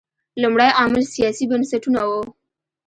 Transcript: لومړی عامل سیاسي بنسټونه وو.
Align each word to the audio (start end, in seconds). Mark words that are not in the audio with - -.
لومړی 0.41 0.69
عامل 0.79 1.03
سیاسي 1.15 1.45
بنسټونه 1.51 2.01
وو. 2.09 2.21